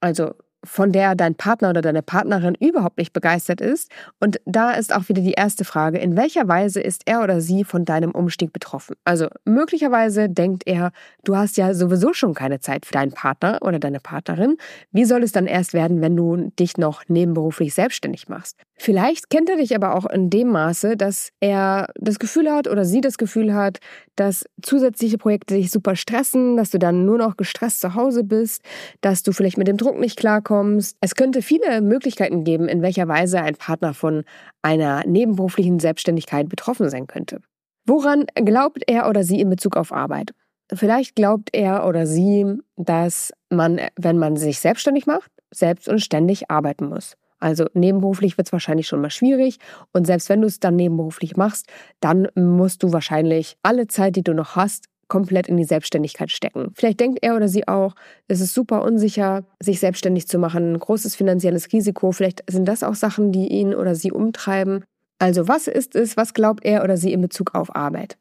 Also 0.00 0.34
von 0.66 0.92
der 0.92 1.14
dein 1.14 1.34
Partner 1.34 1.70
oder 1.70 1.80
deine 1.80 2.02
Partnerin 2.02 2.54
überhaupt 2.54 2.98
nicht 2.98 3.12
begeistert 3.12 3.60
ist. 3.60 3.90
Und 4.20 4.40
da 4.44 4.72
ist 4.72 4.94
auch 4.94 5.08
wieder 5.08 5.22
die 5.22 5.32
erste 5.32 5.64
Frage, 5.64 5.98
in 5.98 6.16
welcher 6.16 6.48
Weise 6.48 6.80
ist 6.80 7.02
er 7.06 7.22
oder 7.22 7.40
sie 7.40 7.64
von 7.64 7.84
deinem 7.84 8.10
Umstieg 8.10 8.52
betroffen? 8.52 8.96
Also 9.04 9.28
möglicherweise 9.44 10.28
denkt 10.28 10.64
er, 10.66 10.92
du 11.24 11.36
hast 11.36 11.56
ja 11.56 11.74
sowieso 11.74 12.12
schon 12.12 12.34
keine 12.34 12.60
Zeit 12.60 12.86
für 12.86 12.92
deinen 12.92 13.12
Partner 13.12 13.58
oder 13.62 13.78
deine 13.78 14.00
Partnerin. 14.00 14.56
Wie 14.92 15.04
soll 15.04 15.22
es 15.22 15.32
dann 15.32 15.46
erst 15.46 15.72
werden, 15.72 16.00
wenn 16.00 16.16
du 16.16 16.50
dich 16.58 16.76
noch 16.76 17.02
nebenberuflich 17.08 17.74
selbstständig 17.74 18.28
machst? 18.28 18.56
Vielleicht 18.78 19.30
kennt 19.30 19.48
er 19.48 19.56
dich 19.56 19.74
aber 19.74 19.94
auch 19.94 20.04
in 20.06 20.28
dem 20.28 20.48
Maße, 20.48 20.96
dass 20.96 21.30
er 21.40 21.88
das 21.94 22.18
Gefühl 22.18 22.50
hat 22.50 22.68
oder 22.68 22.84
sie 22.84 23.00
das 23.00 23.16
Gefühl 23.16 23.54
hat, 23.54 23.78
dass 24.16 24.44
zusätzliche 24.62 25.18
Projekte 25.18 25.54
dich 25.54 25.70
super 25.70 25.96
stressen, 25.96 26.56
dass 26.56 26.70
du 26.70 26.78
dann 26.78 27.06
nur 27.06 27.18
noch 27.18 27.36
gestresst 27.36 27.80
zu 27.80 27.94
Hause 27.94 28.24
bist, 28.24 28.62
dass 29.00 29.22
du 29.22 29.32
vielleicht 29.32 29.56
mit 29.56 29.68
dem 29.68 29.76
Druck 29.76 29.98
nicht 29.98 30.18
klarkommst. 30.18 30.55
Es 31.00 31.14
könnte 31.14 31.42
viele 31.42 31.80
Möglichkeiten 31.80 32.44
geben, 32.44 32.68
in 32.68 32.82
welcher 32.82 33.08
Weise 33.08 33.40
ein 33.40 33.56
Partner 33.56 33.94
von 33.94 34.24
einer 34.62 35.06
nebenberuflichen 35.06 35.78
Selbstständigkeit 35.78 36.48
betroffen 36.48 36.88
sein 36.90 37.06
könnte. 37.06 37.40
Woran 37.86 38.26
glaubt 38.34 38.82
er 38.86 39.08
oder 39.08 39.22
sie 39.22 39.40
in 39.40 39.48
Bezug 39.48 39.76
auf 39.76 39.92
Arbeit? 39.92 40.32
Vielleicht 40.72 41.14
glaubt 41.14 41.50
er 41.52 41.86
oder 41.86 42.06
sie, 42.06 42.58
dass 42.76 43.32
man, 43.50 43.80
wenn 43.96 44.18
man 44.18 44.36
sich 44.36 44.58
selbstständig 44.58 45.06
macht, 45.06 45.30
selbst 45.52 45.88
und 45.88 46.00
ständig 46.00 46.50
arbeiten 46.50 46.88
muss. 46.88 47.16
Also 47.38 47.66
nebenberuflich 47.74 48.38
wird 48.38 48.48
es 48.48 48.52
wahrscheinlich 48.52 48.88
schon 48.88 49.00
mal 49.00 49.10
schwierig. 49.10 49.58
Und 49.92 50.06
selbst 50.06 50.28
wenn 50.28 50.40
du 50.40 50.46
es 50.46 50.58
dann 50.58 50.76
nebenberuflich 50.76 51.36
machst, 51.36 51.66
dann 52.00 52.28
musst 52.34 52.82
du 52.82 52.92
wahrscheinlich 52.92 53.56
alle 53.62 53.86
Zeit, 53.86 54.16
die 54.16 54.24
du 54.24 54.32
noch 54.32 54.56
hast, 54.56 54.86
komplett 55.08 55.48
in 55.48 55.56
die 55.56 55.64
Selbstständigkeit 55.64 56.30
stecken. 56.30 56.72
Vielleicht 56.74 57.00
denkt 57.00 57.18
er 57.22 57.36
oder 57.36 57.48
sie 57.48 57.68
auch, 57.68 57.94
es 58.28 58.40
ist 58.40 58.54
super 58.54 58.82
unsicher, 58.82 59.44
sich 59.60 59.80
selbstständig 59.80 60.26
zu 60.26 60.38
machen, 60.38 60.78
großes 60.78 61.14
finanzielles 61.16 61.72
Risiko. 61.72 62.12
Vielleicht 62.12 62.42
sind 62.50 62.66
das 62.66 62.82
auch 62.82 62.94
Sachen, 62.94 63.32
die 63.32 63.48
ihn 63.48 63.74
oder 63.74 63.94
sie 63.94 64.12
umtreiben. 64.12 64.84
Also 65.18 65.48
was 65.48 65.66
ist 65.66 65.94
es, 65.94 66.16
was 66.16 66.34
glaubt 66.34 66.64
er 66.64 66.84
oder 66.84 66.96
sie 66.96 67.12
in 67.12 67.20
Bezug 67.20 67.54
auf 67.54 67.74
Arbeit? 67.74 68.18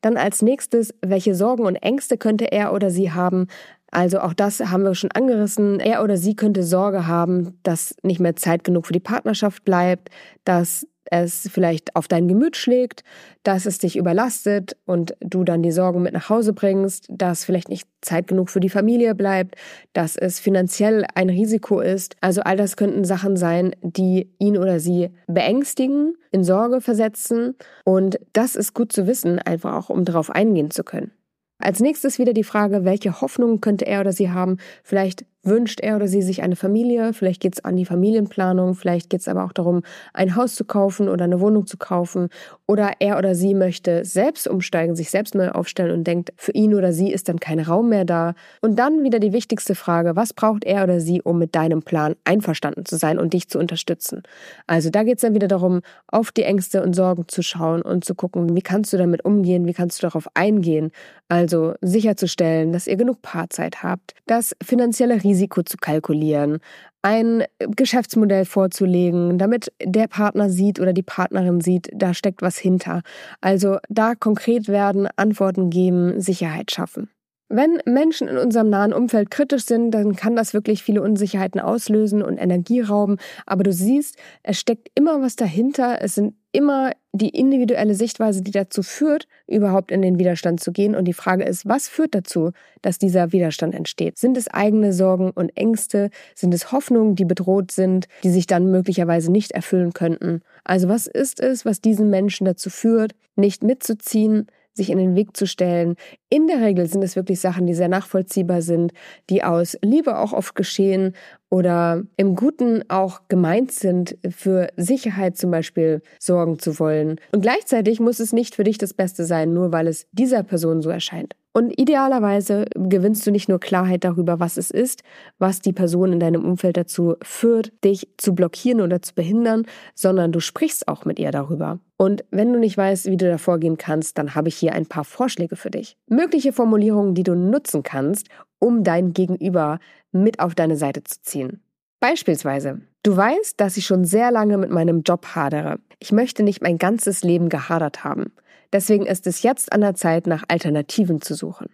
Dann 0.00 0.16
als 0.16 0.42
nächstes, 0.42 0.94
welche 1.04 1.34
Sorgen 1.34 1.64
und 1.64 1.76
Ängste 1.76 2.16
könnte 2.16 2.52
er 2.52 2.72
oder 2.72 2.90
sie 2.90 3.12
haben? 3.12 3.48
Also 3.90 4.20
auch 4.20 4.34
das 4.34 4.60
haben 4.60 4.84
wir 4.84 4.94
schon 4.94 5.10
angerissen. 5.12 5.80
Er 5.80 6.02
oder 6.02 6.16
sie 6.16 6.36
könnte 6.36 6.62
Sorge 6.62 7.06
haben, 7.06 7.58
dass 7.62 7.96
nicht 8.02 8.20
mehr 8.20 8.36
Zeit 8.36 8.64
genug 8.64 8.86
für 8.86 8.92
die 8.92 9.00
Partnerschaft 9.00 9.64
bleibt, 9.64 10.10
dass 10.44 10.86
es 11.10 11.48
vielleicht 11.52 11.96
auf 11.96 12.08
dein 12.08 12.28
Gemüt 12.28 12.56
schlägt, 12.56 13.04
dass 13.42 13.66
es 13.66 13.78
dich 13.78 13.96
überlastet 13.96 14.76
und 14.86 15.14
du 15.20 15.44
dann 15.44 15.62
die 15.62 15.72
Sorgen 15.72 16.02
mit 16.02 16.12
nach 16.12 16.28
Hause 16.28 16.52
bringst, 16.52 17.06
dass 17.10 17.44
vielleicht 17.44 17.68
nicht 17.68 17.88
Zeit 18.00 18.26
genug 18.26 18.50
für 18.50 18.60
die 18.60 18.68
Familie 18.68 19.14
bleibt, 19.14 19.56
dass 19.92 20.16
es 20.16 20.40
finanziell 20.40 21.04
ein 21.14 21.30
Risiko 21.30 21.80
ist. 21.80 22.16
Also 22.20 22.42
all 22.42 22.56
das 22.56 22.76
könnten 22.76 23.04
Sachen 23.04 23.36
sein, 23.36 23.74
die 23.82 24.30
ihn 24.38 24.56
oder 24.56 24.80
sie 24.80 25.10
beängstigen, 25.26 26.14
in 26.30 26.44
Sorge 26.44 26.80
versetzen 26.80 27.56
und 27.84 28.18
das 28.32 28.54
ist 28.54 28.74
gut 28.74 28.92
zu 28.92 29.06
wissen, 29.06 29.38
einfach 29.38 29.74
auch 29.74 29.90
um 29.90 30.04
darauf 30.04 30.30
eingehen 30.30 30.70
zu 30.70 30.84
können. 30.84 31.12
Als 31.60 31.80
nächstes 31.80 32.20
wieder 32.20 32.32
die 32.32 32.44
Frage, 32.44 32.84
welche 32.84 33.20
Hoffnungen 33.20 33.60
könnte 33.60 33.84
er 33.84 34.00
oder 34.00 34.12
sie 34.12 34.30
haben? 34.30 34.58
Vielleicht 34.84 35.24
wünscht 35.42 35.80
er 35.80 35.96
oder 35.96 36.08
sie 36.08 36.22
sich 36.22 36.42
eine 36.42 36.56
Familie, 36.56 37.12
vielleicht 37.12 37.40
geht 37.40 37.54
es 37.54 37.64
an 37.64 37.76
die 37.76 37.84
Familienplanung, 37.84 38.74
vielleicht 38.74 39.08
geht 39.10 39.20
es 39.20 39.28
aber 39.28 39.44
auch 39.44 39.52
darum, 39.52 39.82
ein 40.12 40.36
Haus 40.36 40.54
zu 40.54 40.64
kaufen 40.64 41.08
oder 41.08 41.24
eine 41.24 41.40
Wohnung 41.40 41.66
zu 41.66 41.76
kaufen. 41.76 42.28
Oder 42.66 42.92
er 42.98 43.18
oder 43.18 43.34
sie 43.34 43.54
möchte 43.54 44.04
selbst 44.04 44.46
umsteigen, 44.46 44.94
sich 44.94 45.10
selbst 45.10 45.34
neu 45.34 45.50
aufstellen 45.50 45.92
und 45.92 46.06
denkt, 46.06 46.32
für 46.36 46.52
ihn 46.52 46.74
oder 46.74 46.92
sie 46.92 47.12
ist 47.12 47.28
dann 47.28 47.40
kein 47.40 47.60
Raum 47.60 47.88
mehr 47.88 48.04
da. 48.04 48.34
Und 48.60 48.78
dann 48.78 49.04
wieder 49.04 49.20
die 49.20 49.32
wichtigste 49.32 49.74
Frage, 49.74 50.16
was 50.16 50.34
braucht 50.34 50.64
er 50.64 50.84
oder 50.84 51.00
sie, 51.00 51.22
um 51.22 51.38
mit 51.38 51.54
deinem 51.54 51.82
Plan 51.82 52.14
einverstanden 52.24 52.84
zu 52.84 52.96
sein 52.96 53.18
und 53.18 53.32
dich 53.32 53.48
zu 53.48 53.58
unterstützen? 53.58 54.22
Also 54.66 54.90
da 54.90 55.02
geht 55.02 55.16
es 55.16 55.22
dann 55.22 55.34
wieder 55.34 55.48
darum, 55.48 55.80
auf 56.08 56.30
die 56.32 56.42
Ängste 56.42 56.82
und 56.82 56.94
Sorgen 56.94 57.26
zu 57.28 57.42
schauen 57.42 57.80
und 57.82 58.04
zu 58.04 58.14
gucken, 58.14 58.54
wie 58.54 58.62
kannst 58.62 58.92
du 58.92 58.98
damit 58.98 59.24
umgehen, 59.24 59.66
wie 59.66 59.74
kannst 59.74 60.02
du 60.02 60.06
darauf 60.06 60.28
eingehen. 60.34 60.90
Also 61.28 61.74
sicherzustellen, 61.82 62.72
dass 62.72 62.86
ihr 62.86 62.96
genug 62.96 63.22
Paarzeit 63.22 63.82
habt, 63.82 64.14
das 64.26 64.56
finanzielle 64.62 65.22
Risiko 65.28 65.62
zu 65.62 65.76
kalkulieren, 65.76 66.58
ein 67.02 67.44
Geschäftsmodell 67.58 68.44
vorzulegen, 68.44 69.38
damit 69.38 69.72
der 69.82 70.08
Partner 70.08 70.50
sieht 70.50 70.80
oder 70.80 70.92
die 70.92 71.02
Partnerin 71.02 71.60
sieht, 71.60 71.88
da 71.94 72.14
steckt 72.14 72.42
was 72.42 72.58
hinter. 72.58 73.02
Also 73.40 73.78
da 73.88 74.14
konkret 74.14 74.68
werden, 74.68 75.08
Antworten 75.16 75.70
geben, 75.70 76.20
Sicherheit 76.20 76.70
schaffen. 76.70 77.10
Wenn 77.50 77.80
Menschen 77.86 78.28
in 78.28 78.36
unserem 78.36 78.68
nahen 78.68 78.92
Umfeld 78.92 79.30
kritisch 79.30 79.64
sind, 79.64 79.92
dann 79.92 80.16
kann 80.16 80.36
das 80.36 80.52
wirklich 80.52 80.82
viele 80.82 81.00
Unsicherheiten 81.00 81.60
auslösen 81.60 82.22
und 82.22 82.36
Energie 82.36 82.82
rauben. 82.82 83.16
Aber 83.46 83.62
du 83.62 83.72
siehst, 83.72 84.18
es 84.42 84.60
steckt 84.60 84.90
immer 84.94 85.22
was 85.22 85.34
dahinter. 85.34 86.02
Es 86.02 86.14
sind 86.14 86.34
immer 86.52 86.92
die 87.12 87.30
individuelle 87.30 87.94
Sichtweise, 87.94 88.42
die 88.42 88.50
dazu 88.50 88.82
führt, 88.82 89.26
überhaupt 89.46 89.90
in 89.90 90.02
den 90.02 90.18
Widerstand 90.18 90.60
zu 90.60 90.72
gehen. 90.72 90.94
Und 90.94 91.06
die 91.06 91.12
Frage 91.12 91.44
ist, 91.44 91.68
was 91.68 91.88
führt 91.88 92.14
dazu, 92.14 92.52
dass 92.82 92.98
dieser 92.98 93.32
Widerstand 93.32 93.74
entsteht? 93.74 94.18
Sind 94.18 94.36
es 94.36 94.48
eigene 94.48 94.92
Sorgen 94.92 95.30
und 95.30 95.56
Ängste? 95.56 96.10
Sind 96.34 96.54
es 96.54 96.72
Hoffnungen, 96.72 97.16
die 97.16 97.24
bedroht 97.24 97.70
sind, 97.70 98.08
die 98.22 98.30
sich 98.30 98.46
dann 98.46 98.70
möglicherweise 98.70 99.30
nicht 99.32 99.52
erfüllen 99.52 99.92
könnten? 99.92 100.42
Also 100.64 100.88
was 100.88 101.06
ist 101.06 101.40
es, 101.40 101.64
was 101.64 101.80
diesen 101.80 102.10
Menschen 102.10 102.44
dazu 102.44 102.70
führt, 102.70 103.14
nicht 103.36 103.62
mitzuziehen, 103.62 104.46
sich 104.78 104.88
in 104.88 104.96
den 104.96 105.14
Weg 105.14 105.36
zu 105.36 105.46
stellen. 105.46 105.96
In 106.30 106.46
der 106.46 106.62
Regel 106.62 106.86
sind 106.86 107.04
es 107.04 107.16
wirklich 107.16 107.40
Sachen, 107.40 107.66
die 107.66 107.74
sehr 107.74 107.88
nachvollziehbar 107.88 108.62
sind, 108.62 108.92
die 109.28 109.44
aus 109.44 109.76
Liebe 109.82 110.18
auch 110.18 110.32
oft 110.32 110.54
geschehen 110.54 111.14
oder 111.50 112.02
im 112.16 112.34
Guten 112.34 112.82
auch 112.88 113.20
gemeint 113.28 113.72
sind, 113.72 114.16
für 114.30 114.68
Sicherheit 114.76 115.36
zum 115.36 115.50
Beispiel 115.50 116.00
sorgen 116.18 116.58
zu 116.58 116.78
wollen. 116.78 117.20
Und 117.32 117.42
gleichzeitig 117.42 118.00
muss 118.00 118.20
es 118.20 118.32
nicht 118.32 118.54
für 118.54 118.64
dich 118.64 118.78
das 118.78 118.94
Beste 118.94 119.24
sein, 119.24 119.52
nur 119.52 119.72
weil 119.72 119.86
es 119.86 120.06
dieser 120.12 120.42
Person 120.42 120.80
so 120.80 120.88
erscheint. 120.90 121.34
Und 121.58 121.76
idealerweise 121.76 122.66
gewinnst 122.76 123.26
du 123.26 123.32
nicht 123.32 123.48
nur 123.48 123.58
Klarheit 123.58 124.04
darüber, 124.04 124.38
was 124.38 124.58
es 124.58 124.70
ist, 124.70 125.02
was 125.40 125.60
die 125.60 125.72
Person 125.72 126.12
in 126.12 126.20
deinem 126.20 126.44
Umfeld 126.44 126.76
dazu 126.76 127.16
führt, 127.20 127.72
dich 127.82 128.06
zu 128.16 128.32
blockieren 128.32 128.80
oder 128.80 129.02
zu 129.02 129.12
behindern, 129.12 129.66
sondern 129.96 130.30
du 130.30 130.38
sprichst 130.38 130.86
auch 130.86 131.04
mit 131.04 131.18
ihr 131.18 131.32
darüber. 131.32 131.80
Und 131.96 132.24
wenn 132.30 132.52
du 132.52 132.60
nicht 132.60 132.78
weißt, 132.78 133.06
wie 133.06 133.16
du 133.16 133.28
da 133.28 133.38
vorgehen 133.38 133.76
kannst, 133.76 134.18
dann 134.18 134.36
habe 134.36 134.46
ich 134.46 134.54
hier 134.54 134.72
ein 134.72 134.86
paar 134.86 135.02
Vorschläge 135.02 135.56
für 135.56 135.72
dich. 135.72 135.96
Mögliche 136.06 136.52
Formulierungen, 136.52 137.16
die 137.16 137.24
du 137.24 137.34
nutzen 137.34 137.82
kannst, 137.82 138.28
um 138.60 138.84
dein 138.84 139.12
Gegenüber 139.12 139.80
mit 140.12 140.38
auf 140.38 140.54
deine 140.54 140.76
Seite 140.76 141.02
zu 141.02 141.22
ziehen. 141.22 141.60
Beispielsweise, 141.98 142.82
du 143.02 143.16
weißt, 143.16 143.60
dass 143.60 143.76
ich 143.76 143.84
schon 143.84 144.04
sehr 144.04 144.30
lange 144.30 144.58
mit 144.58 144.70
meinem 144.70 145.02
Job 145.02 145.34
hadere. 145.34 145.80
Ich 145.98 146.12
möchte 146.12 146.44
nicht 146.44 146.62
mein 146.62 146.78
ganzes 146.78 147.24
Leben 147.24 147.48
gehadert 147.48 148.04
haben. 148.04 148.26
Deswegen 148.72 149.06
ist 149.06 149.26
es 149.26 149.42
jetzt 149.42 149.72
an 149.72 149.80
der 149.80 149.94
Zeit, 149.94 150.26
nach 150.26 150.44
Alternativen 150.48 151.20
zu 151.20 151.34
suchen. 151.34 151.68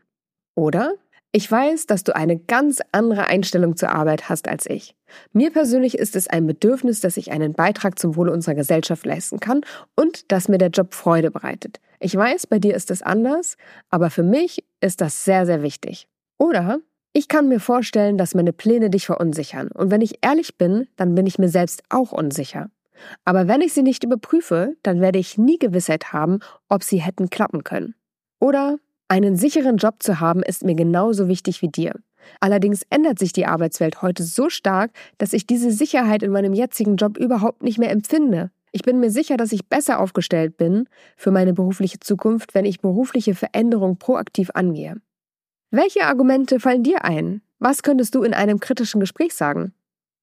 Oder 0.54 0.94
ich 1.36 1.50
weiß, 1.50 1.86
dass 1.86 2.04
du 2.04 2.14
eine 2.14 2.38
ganz 2.38 2.80
andere 2.92 3.26
Einstellung 3.26 3.76
zur 3.76 3.90
Arbeit 3.90 4.28
hast 4.28 4.46
als 4.46 4.66
ich. 4.66 4.94
Mir 5.32 5.50
persönlich 5.50 5.98
ist 5.98 6.14
es 6.14 6.28
ein 6.28 6.46
Bedürfnis, 6.46 7.00
dass 7.00 7.16
ich 7.16 7.32
einen 7.32 7.54
Beitrag 7.54 7.98
zum 7.98 8.14
Wohle 8.14 8.30
unserer 8.30 8.54
Gesellschaft 8.54 9.04
leisten 9.04 9.40
kann 9.40 9.62
und 9.96 10.30
dass 10.30 10.48
mir 10.48 10.58
der 10.58 10.68
Job 10.68 10.94
Freude 10.94 11.32
bereitet. 11.32 11.80
Ich 11.98 12.14
weiß, 12.14 12.46
bei 12.46 12.60
dir 12.60 12.76
ist 12.76 12.92
es 12.92 13.02
anders, 13.02 13.56
aber 13.90 14.10
für 14.10 14.22
mich 14.22 14.64
ist 14.80 15.00
das 15.00 15.24
sehr, 15.24 15.44
sehr 15.44 15.62
wichtig. 15.62 16.06
Oder 16.38 16.78
ich 17.12 17.26
kann 17.26 17.48
mir 17.48 17.58
vorstellen, 17.58 18.16
dass 18.16 18.34
meine 18.36 18.52
Pläne 18.52 18.90
dich 18.90 19.06
verunsichern. 19.06 19.68
Und 19.72 19.90
wenn 19.90 20.02
ich 20.02 20.18
ehrlich 20.20 20.56
bin, 20.56 20.86
dann 20.94 21.16
bin 21.16 21.26
ich 21.26 21.38
mir 21.38 21.48
selbst 21.48 21.82
auch 21.88 22.12
unsicher. 22.12 22.70
Aber 23.24 23.48
wenn 23.48 23.60
ich 23.60 23.72
sie 23.72 23.82
nicht 23.82 24.04
überprüfe, 24.04 24.76
dann 24.82 25.00
werde 25.00 25.18
ich 25.18 25.38
nie 25.38 25.58
Gewissheit 25.58 26.12
haben, 26.12 26.40
ob 26.68 26.82
sie 26.82 27.00
hätten 27.00 27.30
klappen 27.30 27.64
können. 27.64 27.94
Oder 28.40 28.78
einen 29.08 29.36
sicheren 29.36 29.76
Job 29.76 30.02
zu 30.02 30.20
haben, 30.20 30.42
ist 30.42 30.64
mir 30.64 30.74
genauso 30.74 31.28
wichtig 31.28 31.62
wie 31.62 31.68
dir. 31.68 31.94
Allerdings 32.40 32.82
ändert 32.90 33.18
sich 33.18 33.32
die 33.32 33.46
Arbeitswelt 33.46 34.02
heute 34.02 34.22
so 34.22 34.48
stark, 34.48 34.92
dass 35.18 35.32
ich 35.32 35.46
diese 35.46 35.70
Sicherheit 35.70 36.22
in 36.22 36.32
meinem 36.32 36.54
jetzigen 36.54 36.96
Job 36.96 37.18
überhaupt 37.18 37.62
nicht 37.62 37.78
mehr 37.78 37.90
empfinde. 37.90 38.50
Ich 38.72 38.82
bin 38.82 38.98
mir 38.98 39.10
sicher, 39.10 39.36
dass 39.36 39.52
ich 39.52 39.68
besser 39.68 40.00
aufgestellt 40.00 40.56
bin 40.56 40.88
für 41.16 41.30
meine 41.30 41.52
berufliche 41.52 42.00
Zukunft, 42.00 42.54
wenn 42.54 42.64
ich 42.64 42.80
berufliche 42.80 43.34
Veränderung 43.34 43.98
proaktiv 43.98 44.50
angehe. 44.54 44.96
Welche 45.70 46.04
Argumente 46.04 46.58
fallen 46.58 46.82
dir 46.82 47.04
ein? 47.04 47.42
Was 47.58 47.82
könntest 47.82 48.14
du 48.14 48.22
in 48.22 48.34
einem 48.34 48.58
kritischen 48.58 49.00
Gespräch 49.00 49.34
sagen? 49.34 49.74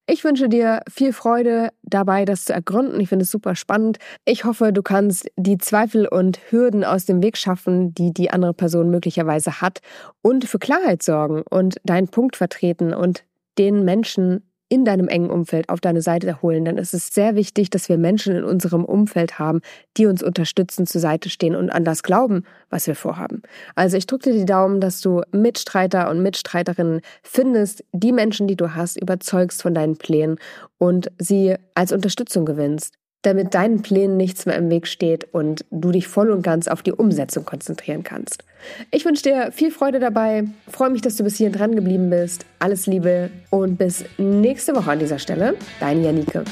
Ich 0.06 0.24
wünsche 0.24 0.48
dir 0.48 0.82
viel 0.90 1.12
Freude 1.12 1.70
dabei, 1.82 2.24
das 2.24 2.44
zu 2.44 2.52
ergründen. 2.52 2.98
Ich 3.00 3.08
finde 3.08 3.22
es 3.22 3.30
super 3.30 3.54
spannend. 3.54 3.98
Ich 4.24 4.44
hoffe, 4.44 4.72
du 4.72 4.82
kannst 4.82 5.30
die 5.36 5.58
Zweifel 5.58 6.08
und 6.08 6.40
Hürden 6.50 6.82
aus 6.82 7.06
dem 7.06 7.22
Weg 7.22 7.36
schaffen, 7.36 7.94
die 7.94 8.12
die 8.12 8.30
andere 8.30 8.52
Person 8.52 8.90
möglicherweise 8.90 9.60
hat 9.60 9.78
und 10.20 10.44
für 10.44 10.58
Klarheit 10.58 11.04
sorgen 11.04 11.42
und 11.48 11.76
deinen 11.84 12.08
Punkt 12.08 12.34
vertreten 12.34 12.92
und 12.92 13.24
den 13.58 13.84
Menschen 13.84 14.42
in 14.72 14.86
deinem 14.86 15.06
engen 15.06 15.28
Umfeld 15.28 15.68
auf 15.68 15.82
deine 15.82 16.00
Seite 16.00 16.40
holen. 16.40 16.64
Denn 16.64 16.78
es 16.78 16.94
ist 16.94 17.12
sehr 17.12 17.36
wichtig, 17.36 17.68
dass 17.68 17.90
wir 17.90 17.98
Menschen 17.98 18.34
in 18.34 18.42
unserem 18.42 18.86
Umfeld 18.86 19.38
haben, 19.38 19.60
die 19.98 20.06
uns 20.06 20.22
unterstützen, 20.22 20.86
zur 20.86 21.02
Seite 21.02 21.28
stehen 21.28 21.54
und 21.54 21.68
an 21.68 21.84
das 21.84 22.02
glauben, 22.02 22.44
was 22.70 22.86
wir 22.86 22.94
vorhaben. 22.94 23.42
Also 23.74 23.98
ich 23.98 24.06
drücke 24.06 24.32
dir 24.32 24.38
die 24.38 24.46
Daumen, 24.46 24.80
dass 24.80 25.02
du 25.02 25.20
Mitstreiter 25.30 26.08
und 26.08 26.22
Mitstreiterinnen 26.22 27.02
findest, 27.22 27.84
die 27.92 28.12
Menschen, 28.12 28.46
die 28.46 28.56
du 28.56 28.74
hast, 28.74 28.98
überzeugst 28.98 29.60
von 29.60 29.74
deinen 29.74 29.98
Plänen 29.98 30.38
und 30.78 31.12
sie 31.18 31.54
als 31.74 31.92
Unterstützung 31.92 32.46
gewinnst 32.46 32.94
damit 33.22 33.54
deinen 33.54 33.82
Plänen 33.82 34.16
nichts 34.16 34.46
mehr 34.46 34.56
im 34.56 34.68
Weg 34.70 34.86
steht 34.86 35.32
und 35.32 35.64
du 35.70 35.92
dich 35.92 36.08
voll 36.08 36.30
und 36.30 36.42
ganz 36.42 36.68
auf 36.68 36.82
die 36.82 36.92
Umsetzung 36.92 37.44
konzentrieren 37.44 38.02
kannst. 38.02 38.44
Ich 38.90 39.04
wünsche 39.04 39.22
dir 39.22 39.52
viel 39.52 39.70
Freude 39.70 40.00
dabei, 40.00 40.44
freue 40.68 40.90
mich, 40.90 41.02
dass 41.02 41.16
du 41.16 41.24
bis 41.24 41.36
hierhin 41.36 41.56
dran 41.56 41.74
geblieben 41.74 42.10
bist. 42.10 42.44
Alles 42.58 42.86
Liebe 42.86 43.30
und 43.50 43.76
bis 43.76 44.04
nächste 44.18 44.74
Woche 44.74 44.90
an 44.90 44.98
dieser 44.98 45.18
Stelle. 45.18 45.54
Deine 45.80 46.02
Janike. 46.02 46.44